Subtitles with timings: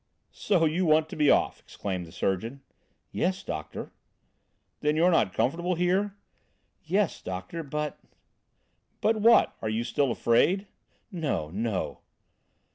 [0.31, 2.63] "So you want to be off," exclaimed the surgeon.
[3.11, 3.93] "Yes, doctor."
[4.79, 6.15] "Then you're not comfortable here?"
[6.83, 7.99] "Yes, doctor, but"
[9.01, 9.55] "But, what?
[9.61, 10.65] Are you still afraid?"
[11.11, 11.99] "No, no."